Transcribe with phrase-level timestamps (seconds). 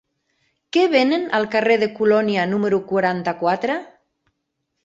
[0.77, 3.77] Què venen al carrer de Colònia número quaranta-quatre?